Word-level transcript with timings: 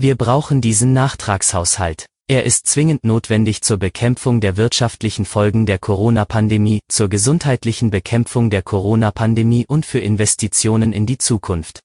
Wir 0.00 0.14
brauchen 0.14 0.60
diesen 0.60 0.92
Nachtragshaushalt. 0.92 2.06
Er 2.28 2.44
ist 2.44 2.68
zwingend 2.68 3.02
notwendig 3.02 3.62
zur 3.62 3.78
Bekämpfung 3.78 4.40
der 4.40 4.56
wirtschaftlichen 4.56 5.24
Folgen 5.24 5.66
der 5.66 5.80
Corona-Pandemie, 5.80 6.78
zur 6.88 7.08
gesundheitlichen 7.08 7.90
Bekämpfung 7.90 8.48
der 8.48 8.62
Corona-Pandemie 8.62 9.66
und 9.66 9.84
für 9.84 9.98
Investitionen 9.98 10.92
in 10.92 11.04
die 11.04 11.18
Zukunft. 11.18 11.80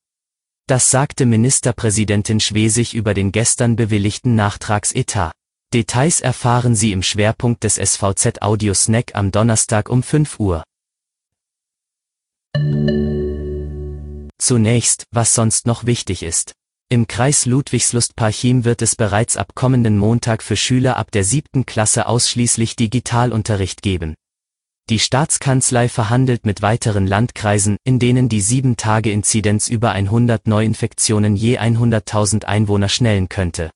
Das 0.68 0.92
sagte 0.92 1.26
Ministerpräsidentin 1.26 2.40
Schwesig 2.40 2.94
über 2.94 3.16
den 3.16 3.32
gestern 3.32 3.76
bewilligten 3.76 4.36
Nachtragsetat. 4.36 5.34
Details 5.74 6.22
erfahren 6.22 6.76
Sie 6.76 6.92
im 6.92 7.02
Schwerpunkt 7.02 7.64
des 7.64 7.78
SVZ 7.78 8.44
Audio 8.44 8.76
Snack 8.76 9.16
am 9.16 9.32
Donnerstag 9.32 9.90
um 9.90 10.04
5 10.04 10.40
Uhr. 10.40 10.64
Zunächst, 14.38 15.06
was 15.10 15.34
sonst 15.34 15.66
noch 15.66 15.88
wichtig 15.88 16.22
ist. 16.22 16.54
Im 16.94 17.08
Kreis 17.08 17.48
Ludwigslust-Parchim 17.48 18.66
wird 18.66 18.84
es 18.84 18.96
bereits 18.96 19.36
ab 19.36 19.56
kommenden 19.56 19.98
Montag 19.98 20.44
für 20.44 20.56
Schüler 20.56 20.96
ab 20.96 21.10
der 21.10 21.24
siebten 21.24 21.66
Klasse 21.66 22.06
ausschließlich 22.06 22.76
Digitalunterricht 22.76 23.82
geben. 23.82 24.14
Die 24.92 25.00
Staatskanzlei 25.00 25.90
verhandelt 25.90 26.46
mit 26.46 26.62
weiteren 26.62 27.08
Landkreisen, 27.08 27.78
in 27.84 27.98
denen 27.98 28.30
die 28.30 28.44
7-Tage-Inzidenz 28.44 29.70
über 29.70 29.94
100 29.94 30.46
Neuinfektionen 30.46 31.36
je 31.36 31.58
100.000 31.58 32.46
Einwohner 32.46 32.90
schnellen 32.90 33.28
könnte. 33.28 33.72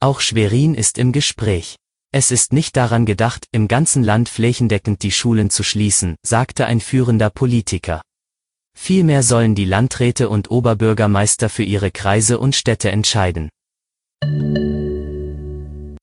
Auch 0.00 0.18
Schwerin 0.18 0.74
ist 0.74 0.98
im 0.98 1.12
Gespräch. 1.12 1.76
Es 2.10 2.32
ist 2.32 2.52
nicht 2.52 2.76
daran 2.76 3.06
gedacht, 3.06 3.46
im 3.52 3.68
ganzen 3.68 4.02
Land 4.02 4.28
flächendeckend 4.28 5.04
die 5.04 5.12
Schulen 5.12 5.50
zu 5.50 5.62
schließen, 5.62 6.16
sagte 6.26 6.66
ein 6.66 6.80
führender 6.80 7.30
Politiker. 7.30 8.02
Vielmehr 8.76 9.22
sollen 9.22 9.54
die 9.54 9.64
Landräte 9.64 10.28
und 10.28 10.50
Oberbürgermeister 10.50 11.48
für 11.48 11.62
ihre 11.62 11.90
Kreise 11.90 12.38
und 12.38 12.56
Städte 12.56 12.90
entscheiden. 12.90 13.48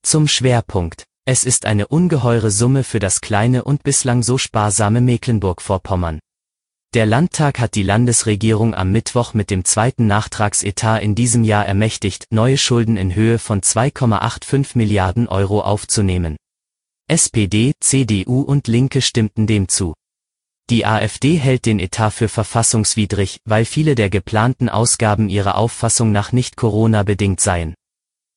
Zum 0.04 0.28
Schwerpunkt. 0.28 1.04
Es 1.26 1.44
ist 1.44 1.66
eine 1.66 1.88
ungeheure 1.88 2.52
Summe 2.52 2.86
für 2.86 3.00
das 3.00 3.20
kleine 3.20 3.66
und 3.66 3.84
bislang 3.84 4.24
so 4.24 4.38
sparsame 4.38 5.02
Mecklenburg-Vorpommern. 5.02 6.20
Der 6.94 7.06
Landtag 7.06 7.60
hat 7.60 7.76
die 7.76 7.84
Landesregierung 7.84 8.74
am 8.74 8.94
Mittwoch 8.94 9.34
mit 9.34 9.52
dem 9.52 9.66
zweiten 9.66 10.08
Nachtragsetat 10.08 11.04
in 11.04 11.16
diesem 11.16 11.44
Jahr 11.44 11.66
ermächtigt, 11.66 12.28
neue 12.30 12.58
Schulden 12.58 12.96
in 12.96 13.14
Höhe 13.14 13.40
von 13.40 13.60
2,85 13.60 14.78
Milliarden 14.78 15.28
Euro 15.28 15.60
aufzunehmen. 15.60 16.38
SPD, 17.10 17.74
CDU 17.82 18.42
und 18.42 18.68
Linke 18.68 19.02
stimmten 19.02 19.48
dem 19.48 19.68
zu. 19.68 19.94
Die 20.70 20.86
AfD 20.86 21.38
hält 21.38 21.66
den 21.66 21.80
Etat 21.80 22.12
für 22.12 22.28
verfassungswidrig, 22.28 23.40
weil 23.46 23.64
viele 23.64 23.96
der 23.96 24.10
geplanten 24.10 24.68
Ausgaben 24.68 25.30
ihrer 25.30 25.56
Auffassung 25.56 26.12
nach 26.12 26.34
nicht 26.34 26.58
Corona 26.58 27.04
bedingt 27.04 27.40
seien. 27.40 27.74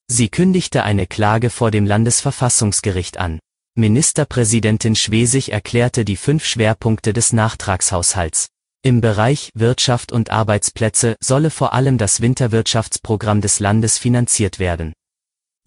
Sie 0.06 0.28
kündigte 0.28 0.84
eine 0.84 1.08
Klage 1.08 1.50
vor 1.50 1.72
dem 1.72 1.86
Landesverfassungsgericht 1.86 3.18
an. 3.18 3.40
Ministerpräsidentin 3.76 4.94
Schwesig 4.94 5.50
erklärte 5.50 6.04
die 6.04 6.16
fünf 6.16 6.44
Schwerpunkte 6.44 7.12
des 7.12 7.32
Nachtragshaushalts. 7.32 8.48
Im 8.82 9.00
Bereich 9.00 9.50
Wirtschaft 9.54 10.12
und 10.12 10.30
Arbeitsplätze 10.30 11.16
solle 11.20 11.50
vor 11.50 11.72
allem 11.72 11.98
das 11.98 12.20
Winterwirtschaftsprogramm 12.20 13.40
des 13.40 13.60
Landes 13.60 13.98
finanziert 13.98 14.58
werden. 14.58 14.92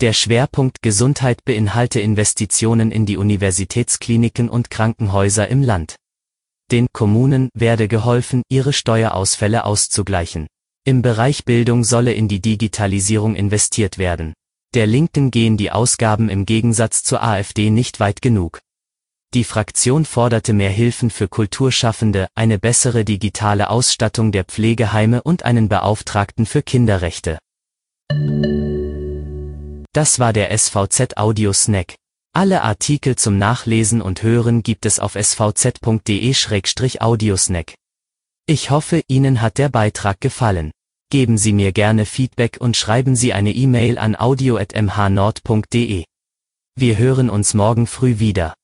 Der 0.02 0.14
Schwerpunkt 0.14 0.81
Gesundheit 0.81 1.45
beinhalte 1.45 2.00
Investitionen 2.00 2.91
in 2.91 3.06
die 3.06 3.17
Universitätskliniken 3.17 4.50
und 4.50 4.69
Krankenhäuser 4.69 5.47
im 5.47 5.61
Land. 5.61 5.95
Den 6.73 6.88
Kommunen 6.91 7.49
werde 7.53 7.88
geholfen, 7.88 8.41
ihre 8.49 8.73
Steuerausfälle 8.73 9.63
auszugleichen. 9.63 10.47
Im 10.83 11.03
Bereich 11.03 11.45
Bildung 11.45 11.83
solle 11.83 12.13
in 12.13 12.27
die 12.27 12.41
Digitalisierung 12.41 13.35
investiert 13.35 13.99
werden. 13.99 14.33
Der 14.73 14.88
Linken 14.88 15.29
gehen 15.29 15.55
die 15.55 15.69
Ausgaben 15.69 16.29
im 16.29 16.47
Gegensatz 16.47 17.03
zur 17.03 17.21
AfD 17.21 17.69
nicht 17.69 17.99
weit 17.99 18.23
genug. 18.23 18.59
Die 19.35 19.44
Fraktion 19.44 20.03
forderte 20.03 20.53
mehr 20.53 20.72
Hilfen 20.72 21.12
für 21.12 21.28
Kulturschaffende, 21.28 22.28
eine 22.33 22.57
bessere 22.57 23.06
digitale 23.06 23.69
Ausstattung 23.69 24.31
der 24.31 24.44
Pflegeheime 24.44 25.22
und 25.22 25.45
einen 25.45 25.69
Beauftragten 25.69 26.47
für 26.47 26.63
Kinderrechte. 26.63 27.38
Das 29.91 30.17
war 30.17 30.33
der 30.33 30.57
SVZ 30.57 31.17
Audio 31.17 31.53
Snack. 31.53 31.97
Alle 32.35 32.63
Artikel 32.63 33.16
zum 33.16 33.38
Nachlesen 33.38 34.01
und 34.01 34.23
Hören 34.23 34.63
gibt 34.63 34.88
es 34.88 34.97
auf 34.97 35.13
svz.de-audiosnack. 35.13 37.75
Ich 38.47 38.71
hoffe, 38.71 39.03
Ihnen 39.07 39.39
hat 39.39 39.59
der 39.59 39.69
Beitrag 39.69 40.19
gefallen. 40.19 40.71
Geben 41.11 41.38
Sie 41.38 41.53
mir 41.53 41.73
gerne 41.73 42.07
Feedback 42.07 42.57
und 42.59 42.75
schreiben 42.75 43.16
Sie 43.16 43.33
eine 43.33 43.51
E-Mail 43.51 43.99
an 43.99 44.16
audio.mhnord.de. 44.16 46.05
Wir 46.75 46.97
hören 46.97 47.29
uns 47.29 47.53
morgen 47.53 47.85
früh 47.85 48.17
wieder. 48.17 48.55